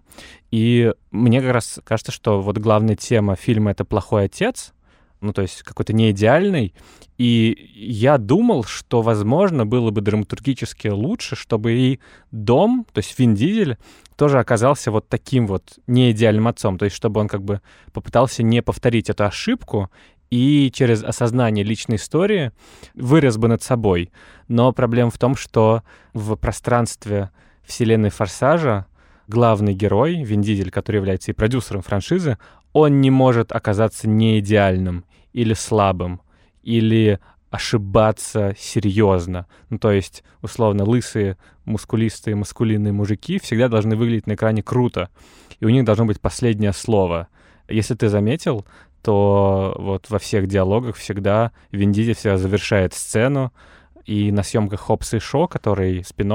[0.51, 4.73] И мне как раз кажется, что вот главная тема фильма— это «Плохой отец»,
[5.21, 6.73] ну, то есть какой-то не идеальный.
[7.17, 11.99] И я думал, что, возможно, было бы драматургически лучше, чтобы и
[12.31, 13.77] дом, то есть Вин Дизель,
[14.15, 16.77] тоже оказался вот таким вот неидеальным отцом.
[16.77, 19.89] То есть чтобы он как бы попытался не повторить эту ошибку
[20.29, 22.51] и через осознание личной истории
[22.93, 24.11] вырос бы над собой.
[24.47, 27.31] Но проблема в том, что в пространстве
[27.63, 28.85] вселенной Форсажа
[29.27, 32.37] главный герой, Вин Дизель, который является и продюсером франшизы,
[32.73, 36.21] он не может оказаться не идеальным или слабым,
[36.63, 39.47] или ошибаться серьезно.
[39.69, 45.09] Ну, то есть, условно, лысые, мускулистые, маскулинные мужики всегда должны выглядеть на экране круто,
[45.59, 47.27] и у них должно быть последнее слово.
[47.67, 48.65] Если ты заметил,
[49.01, 53.51] то вот во всех диалогах всегда Вин Дизель всегда завершает сцену,
[54.05, 56.33] и на съемках Хопса и Шо, который спин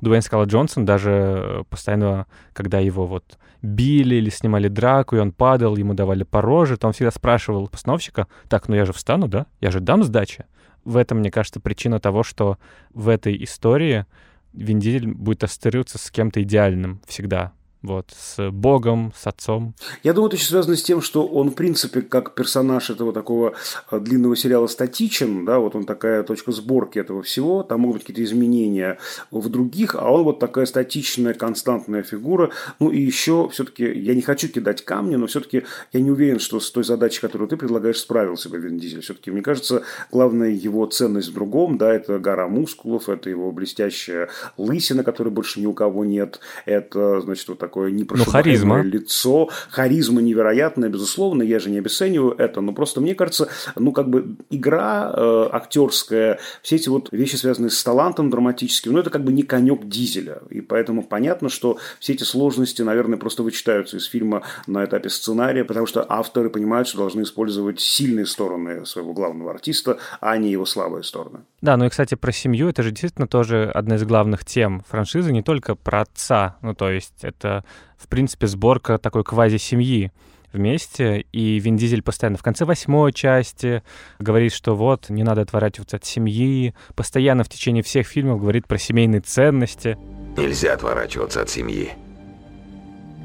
[0.00, 5.32] Дуэйн Скала Джонсон даже э, постоянно, когда его вот били или снимали драку, и он
[5.32, 9.26] падал, ему давали по роже, то он всегда спрашивал постановщика, так, ну я же встану,
[9.26, 9.46] да?
[9.60, 10.44] Я же дам сдачи.
[10.84, 12.56] В этом, мне кажется, причина того, что
[12.94, 14.06] в этой истории
[14.52, 19.74] Вин Дизель будет ассоциироваться с кем-то идеальным всегда вот, с Богом, с Отцом.
[20.02, 23.54] Я думаю, это очень связано с тем, что он, в принципе, как персонаж этого такого
[23.90, 28.02] э, длинного сериала статичен, да, вот он такая точка сборки этого всего, там могут быть
[28.02, 28.98] какие-то изменения
[29.30, 32.50] в других, а он вот такая статичная, константная фигура.
[32.80, 36.60] Ну и еще все-таки, я не хочу кидать камни, но все-таки я не уверен, что
[36.60, 39.02] с той задачей, которую ты предлагаешь, справился бы Вин Дизель.
[39.02, 44.28] Все-таки, мне кажется, главная его ценность в другом, да, это гора мускулов, это его блестящая
[44.56, 50.22] лысина, которой больше ни у кого нет, это, значит, вот такое непрошибаемое ну, лицо, харизма
[50.22, 55.12] невероятная, безусловно, я же не обесцениваю это, но просто мне кажется, ну, как бы игра
[55.14, 59.42] э, актерская, все эти вот вещи, связанные с талантом драматическим, ну, это как бы не
[59.42, 64.84] конек Дизеля, и поэтому понятно, что все эти сложности, наверное, просто вычитаются из фильма на
[64.84, 70.36] этапе сценария, потому что авторы понимают, что должны использовать сильные стороны своего главного артиста, а
[70.38, 71.40] не его слабые стороны.
[71.60, 75.32] Да, ну и, кстати, про семью, это же действительно тоже одна из главных тем франшизы,
[75.32, 77.57] не только про отца, ну, то есть это,
[77.96, 80.12] в принципе, сборка такой квази-семьи,
[80.52, 83.82] вместе, и Вин Дизель постоянно в конце восьмой части
[84.18, 88.78] говорит, что вот, не надо отворачиваться от семьи, постоянно в течение всех фильмов говорит про
[88.78, 89.98] семейные ценности.
[90.36, 91.92] Нельзя отворачиваться от семьи,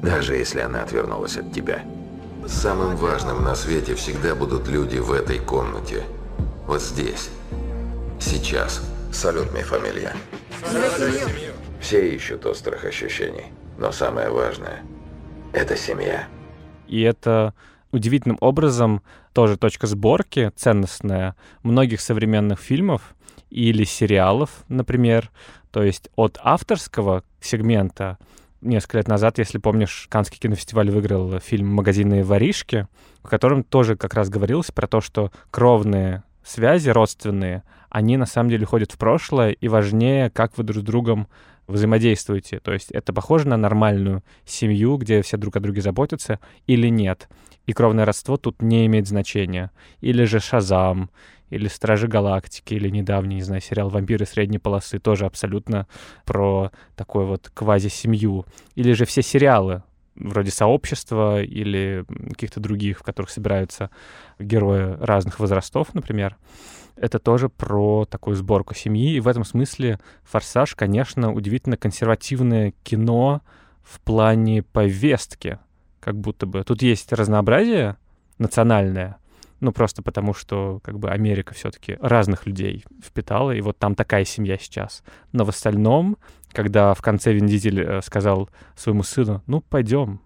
[0.02, 1.82] даже если она отвернулась от тебя.
[2.46, 6.02] Самым важным на свете всегда будут люди в этой комнате.
[6.66, 7.30] Вот здесь.
[8.20, 8.82] Сейчас.
[9.12, 10.12] Салют, моя фамилия.
[11.80, 13.46] Все ищут острых ощущений,
[13.78, 14.82] но самое важное–
[15.52, 16.26] это семья.
[16.86, 17.54] И это
[17.92, 23.14] удивительным образом тоже точка сборки ценностная многих современных фильмов
[23.50, 25.30] или сериалов, например.
[25.70, 28.18] То есть от авторского сегмента
[28.60, 32.88] несколько лет назад, если помнишь, Канский кинофестиваль выиграл фильм «Магазинные воришки»,
[33.22, 38.50] в котором тоже как раз говорилось про то, что кровные связи родственные, они на самом
[38.50, 41.28] деле ходят в прошлое, и важнее, как вы друг с другом
[41.66, 42.60] взаимодействуете.
[42.60, 47.28] То есть это похоже на нормальную семью, где все друг о друге заботятся, или нет.
[47.66, 49.70] И кровное родство тут не имеет значения.
[50.00, 51.10] Или же Шазам,
[51.50, 55.86] или Стражи Галактики, или недавний, не знаю, сериал «Вампиры средней полосы» тоже абсолютно
[56.24, 58.44] про такую вот квази-семью.
[58.74, 59.82] Или же все сериалы,
[60.16, 63.90] вроде сообщества или каких-то других, в которых собираются
[64.38, 66.36] герои разных возрастов, например
[66.96, 69.14] это тоже про такую сборку семьи.
[69.14, 73.42] И в этом смысле «Форсаж», конечно, удивительно консервативное кино
[73.82, 75.58] в плане повестки,
[76.00, 76.62] как будто бы.
[76.62, 77.96] Тут есть разнообразие
[78.38, 79.18] национальное,
[79.60, 84.24] ну, просто потому что, как бы, Америка все-таки разных людей впитала, и вот там такая
[84.24, 85.02] семья сейчас.
[85.32, 86.16] Но в остальном,
[86.54, 90.20] когда в конце Вин э, сказал своему сыну, ну, пойдем,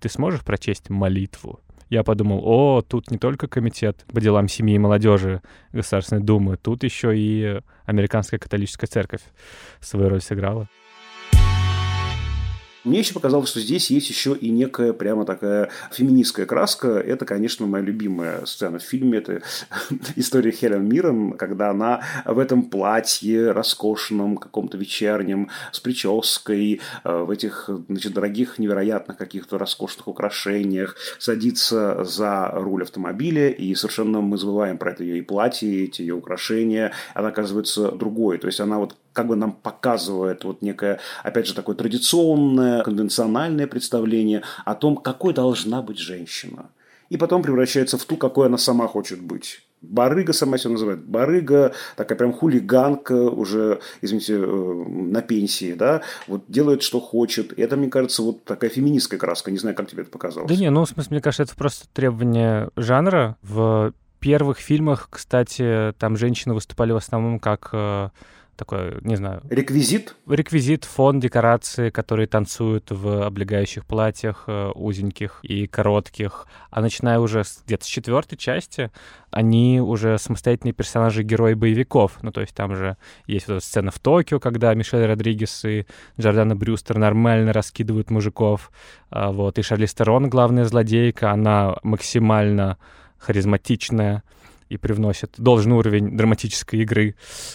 [0.00, 1.60] ты сможешь прочесть молитву?
[1.90, 6.84] я подумал, о, тут не только комитет по делам семьи и молодежи Государственной Думы, тут
[6.84, 9.22] еще и Американская католическая церковь
[9.80, 10.68] свою роль сыграла.
[12.88, 16.88] Мне еще показалось, что здесь есть еще и некая прямо такая феминистская краска.
[16.98, 19.18] Это, конечно, моя любимая сцена в фильме.
[19.18, 19.42] Это
[20.16, 27.30] история Хелен Миррен, когда она в этом платье роскошном, каком-то вечернем, с прической, э, в
[27.30, 34.78] этих, значит, дорогих, невероятных каких-то роскошных украшениях, садится за руль автомобиля, и совершенно мы забываем
[34.78, 36.92] про это ее и платье, эти ее украшения.
[37.12, 38.38] Она оказывается другой.
[38.38, 43.66] То есть она вот как бы нам показывает вот некое, опять же, такое традиционное, конвенциональное
[43.66, 46.70] представление о том, какой должна быть женщина.
[47.08, 49.62] И потом превращается в ту, какой она сама хочет быть.
[49.82, 51.04] Барыга сама себя называет.
[51.04, 57.58] Барыга, такая прям хулиганка, уже, извините, э, на пенсии, да, вот делает, что хочет.
[57.58, 59.50] И это, мне кажется, вот такая феминистская краска.
[59.50, 60.48] Не знаю, как тебе это показалось.
[60.48, 63.36] Да не, ну, в смысле, мне кажется, это просто требование жанра.
[63.42, 68.12] В первых фильмах, кстати, там женщины выступали в основном как
[68.58, 69.40] такой, не знаю...
[69.48, 70.16] Реквизит?
[70.28, 76.46] Реквизит, фон, декорации, которые танцуют в облегающих платьях, э, узеньких и коротких.
[76.70, 78.90] А начиная уже где-то с четвертой части,
[79.30, 82.18] они уже самостоятельные персонажи, герои боевиков.
[82.22, 85.86] Ну, то есть там же есть вот эта сцена в Токио, когда Мишель Родригес и
[86.20, 88.72] Джордана Брюстер нормально раскидывают мужиков.
[89.10, 92.76] А вот, и Шарли Стерон, главная злодейка, она максимально
[93.18, 94.24] харизматичная,
[94.68, 97.14] и привносит должный уровень драматической игры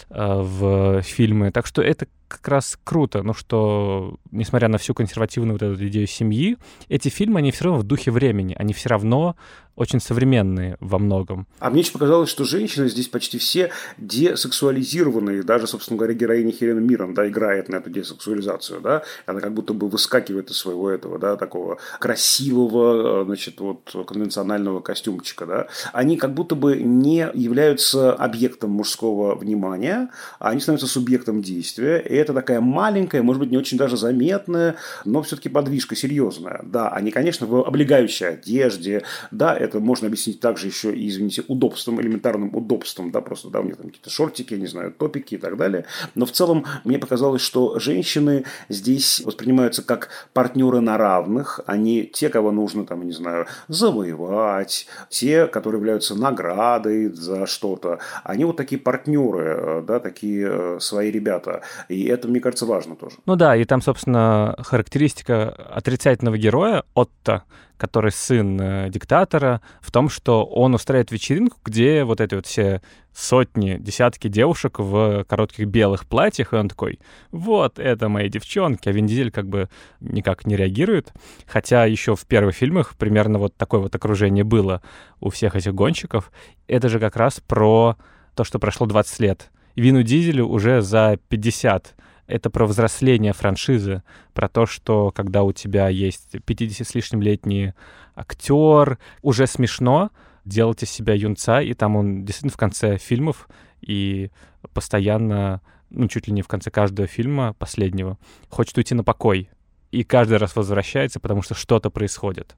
[0.09, 1.51] э, в фильмы.
[1.51, 6.07] Так что это как раз круто, ну что, несмотря на всю консервативную вот эту идею
[6.07, 6.57] семьи,
[6.89, 9.35] эти фильмы, они все равно в духе времени, они все равно
[9.75, 11.47] очень современные во многом.
[11.59, 15.43] А мне еще показалось, что женщины здесь почти все десексуализированные.
[15.43, 18.81] Даже, собственно говоря, героиня Хелена Мирон да, играет на эту десексуализацию.
[18.81, 19.03] Да?
[19.25, 25.45] Она как будто бы выскакивает из своего этого, да, такого красивого, значит, вот, конвенционального костюмчика.
[25.45, 25.67] Да?
[25.91, 31.97] Они как будто бы не являются объектом мужского внимания, а они становятся субъектом действия.
[31.97, 36.61] И это такая маленькая, может быть, не очень даже заметная, но все-таки подвижка серьезная.
[36.63, 42.01] Да, они, конечно, в облегающей одежде, да, это можно объяснить также еще и, извините, удобством,
[42.01, 45.57] элементарным удобством, да, просто, да, у них там какие-то шортики, не знаю, топики и так
[45.57, 45.85] далее.
[46.15, 52.29] Но в целом мне показалось, что женщины здесь воспринимаются как партнеры на равных, они те,
[52.29, 57.99] кого нужно, там, не знаю, завоевать, те, которые являются наградой за что-то.
[58.23, 61.61] Они вот такие партнеры, да, такие э, свои ребята.
[61.89, 63.17] И это, мне кажется, важно тоже.
[63.25, 67.43] Ну да, и там, собственно, характеристика отрицательного героя, Отто,
[67.77, 72.81] который сын э, диктатора, в том, что он устраивает вечеринку, где вот эти вот все
[73.13, 76.99] сотни, десятки девушек в коротких белых платьях, и он такой,
[77.31, 81.11] вот, это мои девчонки, а Вин Дизель как бы никак не реагирует,
[81.45, 84.81] хотя еще в первых фильмах примерно вот такое вот окружение было
[85.19, 86.31] у всех этих гонщиков.
[86.67, 87.97] Это же как раз про
[88.35, 89.49] то, что прошло 20 лет.
[89.75, 91.95] Вину Дизелю уже за 50
[92.27, 94.01] это про взросление франшизы,
[94.33, 97.73] про то, что когда у тебя есть 50 с лишним летний
[98.15, 100.09] актер, уже смешно
[100.45, 103.47] делать из себя юнца, и там он действительно в конце фильмов
[103.81, 104.31] и
[104.73, 108.17] постоянно, ну, чуть ли не в конце каждого фильма последнего,
[108.49, 109.49] хочет уйти на покой.
[109.93, 112.55] И каждый раз возвращается, потому что что-то происходит.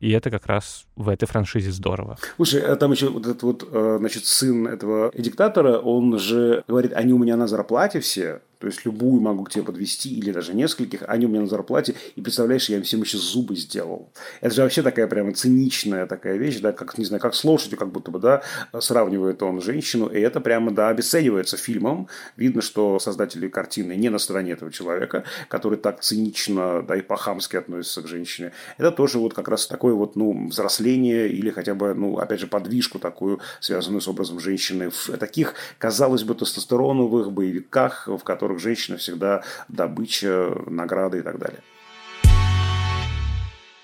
[0.00, 2.18] И это как раз в этой франшизе здорово.
[2.36, 6.92] Слушай, а там еще вот этот вот, э, значит, сын этого диктатора, он же говорит,
[6.92, 10.54] они у меня на зарплате все, то есть любую могу к тебе подвести или даже
[10.54, 14.10] нескольких, они у меня на зарплате, и представляешь, я им всем еще зубы сделал.
[14.40, 17.78] Это же вообще такая прямо циничная такая вещь, да, как, не знаю, как с лошадью,
[17.78, 18.42] как будто бы, да,
[18.80, 22.08] сравнивает он женщину, и это прямо, да, обесценивается фильмом.
[22.38, 27.56] Видно, что создатели картины не на стороне этого человека, который так цинично, да, и по-хамски
[27.56, 28.52] относится к женщине.
[28.78, 32.46] Это тоже вот как раз такое вот, ну, взросление или хотя бы, ну, опять же,
[32.46, 38.60] подвижку такую, связанную с образом женщины в таких, казалось бы, тестостероновых боевиках, в которых которых
[38.60, 41.60] женщина всегда добыча, награды и так далее.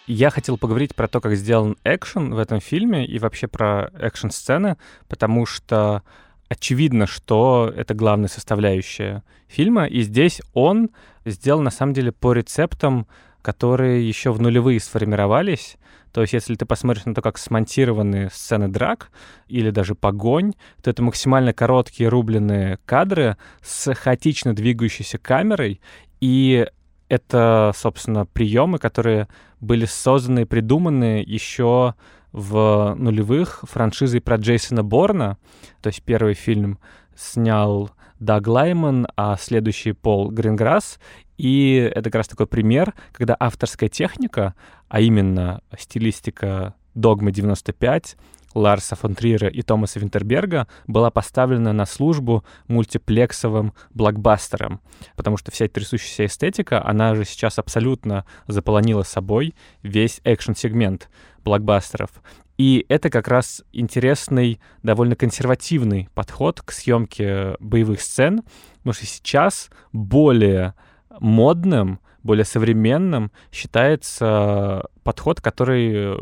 [0.07, 4.77] Я хотел поговорить про то, как сделан экшен в этом фильме и вообще про экшн-сцены,
[5.09, 6.03] потому что
[6.49, 10.91] очевидно, что это главная составляющая фильма, и здесь он
[11.25, 13.07] сделал на самом деле по рецептам,
[13.43, 15.77] которые еще в нулевые сформировались.
[16.13, 19.11] То есть, если ты посмотришь на то, как смонтированы сцены драк
[19.49, 25.81] или даже погонь, то это максимально короткие рубленые кадры с хаотично двигающейся камерой,
[26.21, 26.67] и
[27.09, 29.29] это, собственно, приемы, которые
[29.61, 31.95] были созданы и придуманы еще
[32.33, 35.37] в нулевых франшизой про Джейсона Борна.
[35.83, 36.79] То есть первый фильм
[37.17, 41.01] снял Даг Лайман, а следующий Пол Гринграсс.
[41.41, 44.55] И это как раз такой пример, когда авторская техника,
[44.91, 48.17] а именно стилистика «Догмы 95»,
[48.53, 54.83] Ларса фон Триера и Томаса Винтерберга была поставлена на службу мультиплексовым блокбастерам,
[55.17, 61.09] потому что вся трясущаяся эстетика, она же сейчас абсолютно заполонила собой весь экшн-сегмент
[61.43, 62.11] блокбастеров.
[62.59, 68.43] И это как раз интересный, довольно консервативный подход к съемке боевых сцен,
[68.79, 70.75] потому что сейчас более
[71.19, 76.17] модным, более современным считается подход, который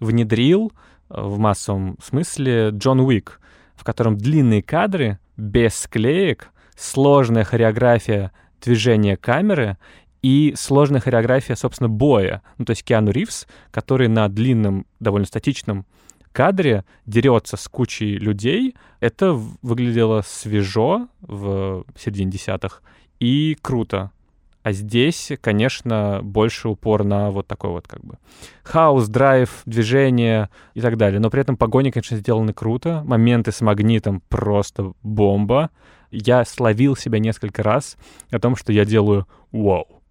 [0.00, 0.72] внедрил
[1.08, 3.40] в массовом смысле Джон Уик,
[3.74, 9.76] в котором длинные кадры без склеек, сложная хореография движения камеры
[10.22, 12.42] и сложная хореография, собственно, боя.
[12.58, 15.84] Ну, то есть Киану Ривз, который на длинном, довольно статичном
[16.30, 18.74] кадре дерется с кучей людей.
[19.00, 22.82] Это выглядело свежо в середине десятых
[23.18, 24.12] и круто.
[24.62, 28.18] А здесь, конечно, больше упор на вот такой вот как бы
[28.62, 31.20] хаос, драйв, движение и так далее.
[31.20, 33.02] Но при этом погони, конечно, сделаны круто.
[33.04, 35.70] Моменты с магнитом просто бомба.
[36.10, 37.96] Я словил себя несколько раз
[38.30, 40.01] о том, что я делаю вау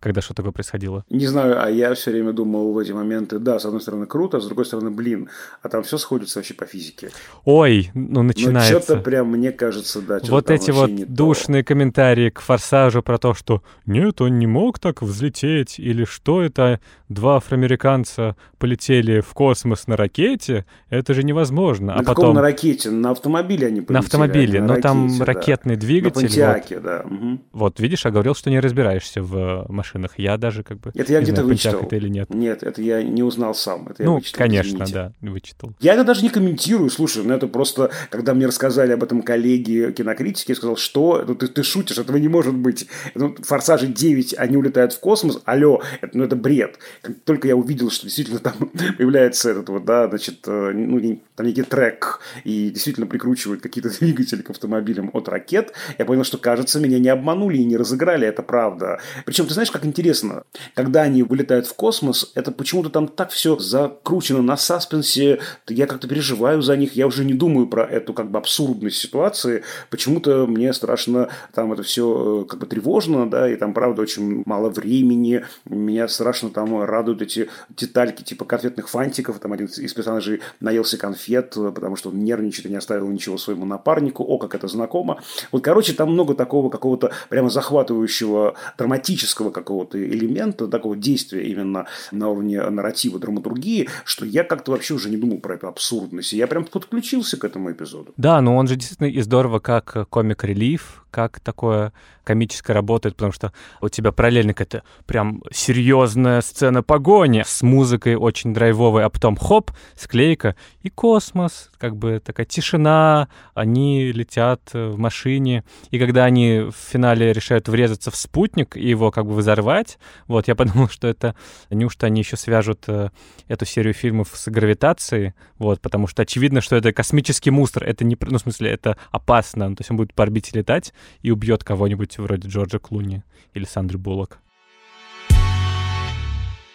[0.00, 1.04] когда что такое происходило?
[1.10, 4.36] Не знаю, а я все время думал в эти моменты, да, с одной стороны круто,
[4.36, 5.28] а с другой стороны, блин,
[5.62, 7.10] а там все сходится вообще по физике.
[7.44, 8.74] Ой, ну начинается.
[8.74, 10.20] Ну что-то прям, мне кажется, да.
[10.28, 11.68] Вот эти вот душные то.
[11.68, 16.80] комментарии к «Форсажу» про то, что нет, он не мог так взлететь, или что это,
[17.08, 21.94] два афроамериканца полетели в космос на ракете, это же невозможно.
[21.94, 22.34] На а потом...
[22.34, 22.90] на ракете?
[22.90, 23.94] На автомобиле они полетели.
[23.94, 25.80] На автомобиле, но там ракетный да.
[25.80, 26.22] двигатель.
[26.22, 26.84] На Понтиаке, вот.
[26.84, 27.04] да.
[27.04, 27.40] Угу.
[27.52, 30.18] Вот, видишь, я говорил, что не разбираешься в машинах машинах.
[30.18, 30.90] Я даже как бы...
[30.94, 31.82] Это я где-то вычитал.
[31.82, 32.32] это или нет.
[32.34, 33.88] Нет, это я не узнал сам.
[33.88, 34.92] Это ну, я вычитал, конечно, извините.
[34.92, 35.72] да, вычитал.
[35.80, 39.92] Я это даже не комментирую, слушай, ну это просто, когда мне рассказали об этом коллеги
[39.96, 41.24] кинокритики, я сказал, что?
[41.26, 42.86] Ну ты, ты шутишь, этого не может быть.
[43.14, 46.78] Ну, Форсажи 9, они улетают в космос, алло, это, ну это бред.
[47.02, 48.54] Как только я увидел, что действительно там
[48.98, 54.42] появляется этот вот, да, значит, э, ну, там некий трек, и действительно прикручивают какие-то двигатели
[54.42, 58.42] к автомобилям от ракет, я понял, что, кажется, меня не обманули и не разыграли, это
[58.42, 59.00] правда.
[59.24, 63.58] Причем, ты знаешь, как интересно, когда они вылетают в космос, это почему-то там так все
[63.58, 68.30] закручено на саспенсе, я как-то переживаю за них, я уже не думаю про эту как
[68.30, 73.56] бы абсурдность ситуации, почему-то мне страшно, там это все э, как бы тревожно, да, и
[73.56, 79.52] там, правда, очень мало времени, меня страшно там радуют эти детальки типа конфетных фантиков, там
[79.52, 84.24] один из персонажей наелся конфет, потому что он нервничает и не оставил ничего своему напарнику,
[84.24, 85.20] о, как это знакомо.
[85.52, 92.28] Вот, короче, там много такого какого-то прямо захватывающего драматического какого-то элемента, такого действия именно на
[92.28, 96.32] уровне нарратива, драматургии, что я как-то вообще уже не думал про эту абсурдность.
[96.32, 98.14] Я прям подключился к этому эпизоду.
[98.16, 103.54] Да, но он же действительно и здорово как комик-релив, как такое комическое работает, потому что
[103.80, 109.70] у тебя параллельно какая-то прям серьезная сцена погони с музыкой очень драйвовой, а потом хоп,
[109.94, 116.74] склейка и космос, как бы такая тишина, они летят в машине, и когда они в
[116.74, 121.34] финале решают врезаться в спутник и его как бы взорвать, вот, я подумал, что это
[121.70, 123.08] неужто они еще свяжут э,
[123.48, 128.18] эту серию фильмов с гравитацией, вот, потому что очевидно, что это космический мусор, это не,
[128.20, 130.92] ну, в смысле, это опасно, то есть он будет по орбите летать
[131.22, 133.22] и убьет кого-нибудь вроде Джорджа Клуни
[133.54, 134.40] или Сандры Буллок.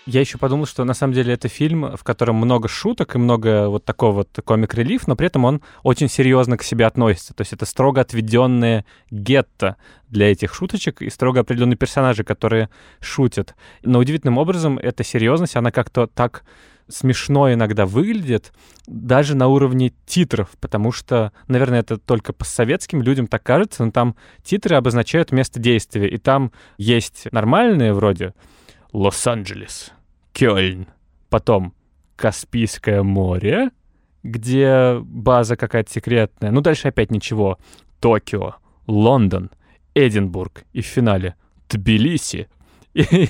[0.08, 3.70] Я еще подумал, что на самом деле это фильм, в котором много шуток и много
[3.70, 7.36] вот такого вот комик-релиф, но при этом он очень серьезно к себе относится.
[7.36, 9.78] То есть это строго отведенные гетто
[10.10, 12.70] для этих шуточек и строго определенные персонажи, которые
[13.00, 13.56] шутят.
[13.84, 16.46] Но удивительным образом эта серьезность, она как-то так
[16.92, 18.54] смешно иногда выглядит,
[18.88, 23.92] даже на уровне титров, потому что, наверное, это только по советским людям так кажется, но
[23.92, 28.34] там титры обозначают место действия, и там есть нормальные вроде
[28.94, 29.92] Лос-Анджелес,
[30.34, 30.88] Кёльн,
[31.30, 31.74] потом
[32.16, 33.72] Каспийское море,
[34.24, 37.58] где база какая-то секретная, ну дальше опять ничего,
[38.00, 38.56] Токио,
[38.88, 39.52] Лондон,
[39.96, 41.36] Эдинбург и в финале
[41.70, 42.50] Тбилиси,
[42.94, 43.28] и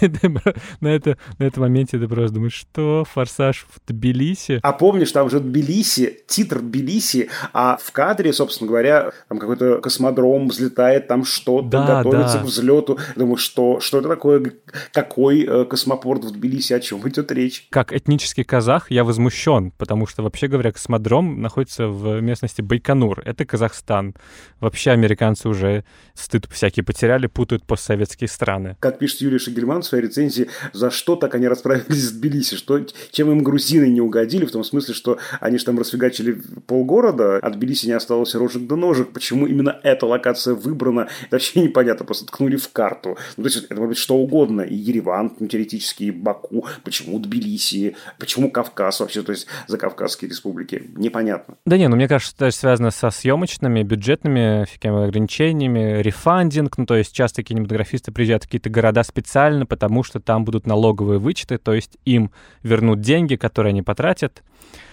[0.82, 4.60] на, это, на этом моменте ты просто думаешь, что «Форсаж» в Тбилиси?
[4.64, 10.48] А помнишь, там же Тбилиси, титр Тбилиси, а в кадре, собственно говоря, там какой-то космодром
[10.48, 12.44] взлетает, там что-то да, готовится да.
[12.44, 12.98] к взлету.
[13.16, 14.52] Думаю, что, что это такое?
[14.94, 16.74] Какой э, космопорт в Тбилиси?
[16.74, 17.68] О чем идет речь?
[17.70, 23.22] Как этнический казах я возмущен, потому что, вообще говоря, космодром находится в местности Байконур.
[23.26, 24.16] Это Казахстан.
[24.60, 25.86] Вообще американцы уже
[26.16, 28.76] стыд всякие потеряли, путают постсоветские страны.
[28.80, 32.80] Как пишет Юрий Гельман в своей рецензии, за что так они расправились с Тбилиси, что,
[33.12, 37.54] чем им грузины не угодили, в том смысле, что они же там расфигачили полгорода, от
[37.54, 42.26] Тбилиси не осталось рожек до ножек, почему именно эта локация выбрана, это вообще непонятно, просто
[42.26, 43.18] ткнули в карту.
[43.38, 47.20] Ну, то есть, это может быть что угодно, и Ереван, ну, теоретически, и Баку, почему
[47.20, 51.56] Тбилиси, почему Кавказ вообще, то есть, за Кавказские республики, непонятно.
[51.66, 56.96] Да не, ну, мне кажется, это связано со съемочными, бюджетными всякими ограничениями, рефандинг, ну, то
[56.96, 61.58] есть, часто кинематографисты приезжают в какие-то города специально специально, потому что там будут налоговые вычеты,
[61.58, 62.32] то есть им
[62.64, 64.44] вернут деньги, которые они потратят.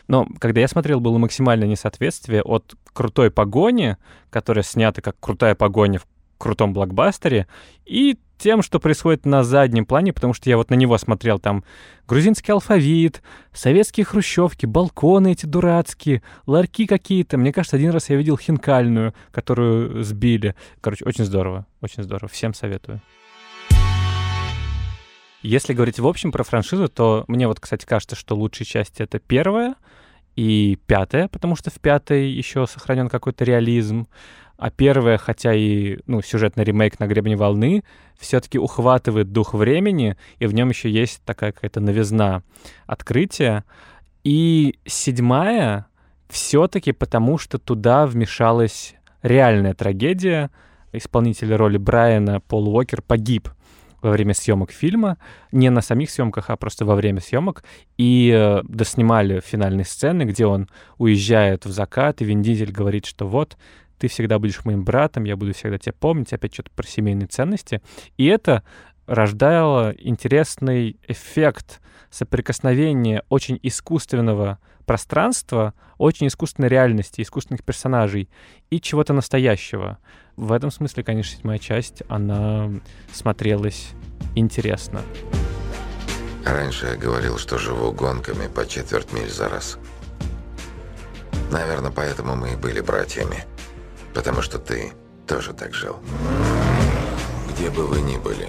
[0.08, 3.96] Но когда я смотрел, было максимальное несоответствие от крутой погони,
[4.30, 6.06] которая снята как крутая погоня в
[6.38, 7.46] крутом блокбастере,
[7.84, 11.64] и тем, что происходит на заднем плане, потому что я вот на него смотрел, там
[12.06, 13.20] грузинский алфавит,
[13.52, 17.36] советские хрущевки, балконы эти дурацкие, ларьки какие-то.
[17.36, 20.54] Мне кажется, один раз я видел хинкальную, которую сбили.
[20.80, 22.28] Короче, очень здорово, очень здорово.
[22.28, 23.02] Всем советую.
[25.42, 29.20] Если говорить в общем про франшизу, то мне вот, кстати, кажется, что лучшие части— это
[29.20, 29.76] первая
[30.34, 34.08] и пятая, потому что в пятой еще сохранен какой-то реализм.
[34.56, 37.84] А первая, хотя и ну, сюжетный ремейк на гребне волны,
[38.18, 42.42] все-таки ухватывает дух времени, и в нем еще есть такая какая-то новизна
[42.86, 43.64] открытия.
[44.24, 45.86] И седьмая
[46.28, 50.50] все-таки потому, что туда вмешалась реальная трагедия.
[50.92, 53.50] Исполнитель роли Брайана Пол Уокер погиб
[54.00, 55.18] во время съемок фильма,
[55.52, 57.64] не на самих съемках, а просто во время съемок,
[57.96, 60.68] и э, доснимали финальные сцены, где он
[60.98, 63.56] уезжает в закат, и Вин Дизель говорит, что вот,
[63.98, 67.82] ты всегда будешь моим братом, я буду всегда тебя помнить, опять что-то про семейные ценности.
[68.16, 68.62] И это
[69.06, 71.80] рождало интересный эффект
[72.10, 74.58] соприкосновения очень искусственного
[74.88, 78.30] пространства, очень искусственной реальности, искусственных персонажей
[78.70, 79.98] и чего-то настоящего.
[80.36, 82.70] В этом смысле, конечно, седьмая часть, она
[83.12, 83.90] смотрелась
[84.34, 85.02] интересно.
[86.44, 89.78] Раньше я говорил, что живу гонками по четверть миль за раз.
[91.50, 93.44] Наверное, поэтому мы и были братьями.
[94.14, 94.92] Потому что ты
[95.26, 95.96] тоже так жил.
[97.52, 98.48] Где бы вы ни были,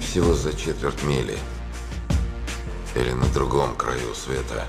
[0.00, 1.38] всего за четверть мили
[2.98, 4.66] или на другом краю света,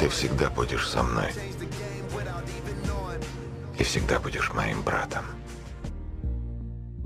[0.00, 1.30] ты всегда будешь со мной.
[3.78, 5.35] И всегда будешь моим братом.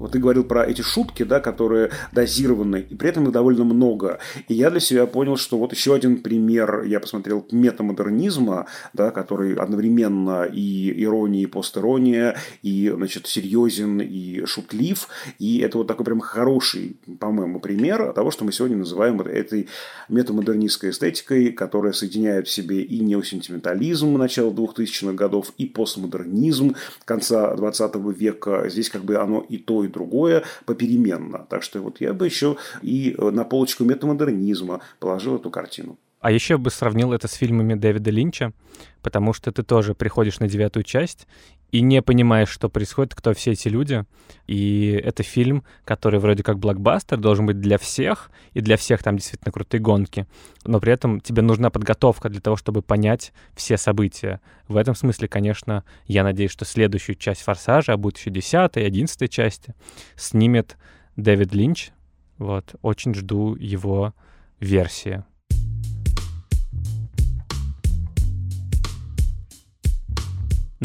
[0.01, 4.19] Вот ты говорил про эти шутки, да, которые дозированы, и при этом их довольно много.
[4.49, 9.55] И я для себя понял, что вот еще один пример, я посмотрел метамодернизма, да, который
[9.55, 15.07] одновременно и ирония, и постирония, и, значит, серьезен, и шутлив.
[15.39, 19.69] И это вот такой прям хороший, по-моему, пример того, что мы сегодня называем этой
[20.09, 26.75] метамодернистской эстетикой, которая соединяет в себе и неосентиментализм начала 2000-х годов, и постмодернизм
[27.05, 28.65] конца 20 века.
[28.71, 31.47] Здесь как бы оно и то, и другое попеременно.
[31.49, 35.99] Так что вот я бы еще и на полочку метамодернизма положил эту картину.
[36.21, 38.53] А еще бы сравнил это с фильмами Дэвида Линча,
[39.01, 41.27] потому что ты тоже приходишь на девятую часть
[41.73, 44.05] и не понимаешь, что происходит, кто все эти люди.
[44.47, 49.17] И это фильм, который вроде как блокбастер, должен быть для всех, и для всех там
[49.17, 50.27] действительно крутые гонки.
[50.65, 54.41] Но при этом тебе нужна подготовка для того, чтобы понять все события.
[54.69, 58.87] В этом смысле, конечно, я надеюсь, что следующую часть «Форсажа», а будет еще десятая и
[58.87, 59.75] одиннадцатая части,
[60.17, 60.77] снимет
[61.17, 61.91] Дэвид Линч.
[62.39, 64.15] Вот, очень жду его
[64.61, 65.25] версии.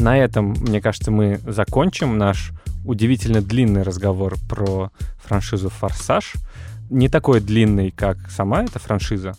[0.06, 2.52] На этом, мне кажется, мы закончим наш
[2.84, 6.34] удивительно длинный разговор про франшизу «Форсаж».
[6.90, 9.34] Не такой длинный, как сама эта франшиза,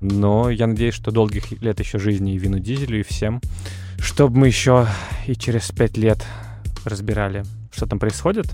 [0.00, 3.42] но я надеюсь, что долгих лет еще жизни и Вину Дизелю, и всем,
[3.98, 4.86] чтобы мы еще
[5.26, 6.24] и через пять лет
[6.86, 8.46] разбирали, что там происходит.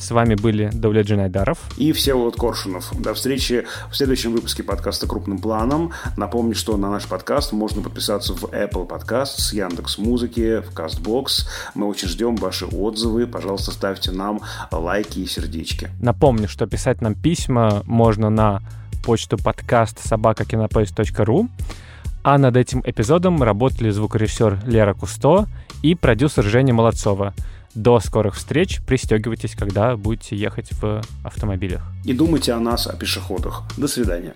[0.00, 2.90] С вами были Давлет Айдаров и Всеволод Коршунов.
[2.98, 5.92] До встречи в следующем выпуске подкаста «Крупным планом».
[6.16, 11.46] Напомню, что на наш подкаст можно подписаться в Apple Podcasts, Яндекс Музыки, в CastBox.
[11.74, 13.26] Мы очень ждем ваши отзывы.
[13.26, 14.40] Пожалуйста, ставьте нам
[14.72, 15.90] лайки и сердечки.
[16.00, 18.62] Напомню, что писать нам письма можно на
[19.04, 21.48] почту подкаст собакакинопоиск.ру.
[22.22, 25.46] А над этим эпизодом работали звукорежиссер Лера Кусто
[25.82, 27.34] и продюсер Женя Молодцова.
[27.74, 28.80] До скорых встреч.
[28.86, 31.82] Пристегивайтесь, когда будете ехать в автомобилях.
[32.04, 33.62] И думайте о нас, о пешеходах.
[33.76, 34.32] До свидания.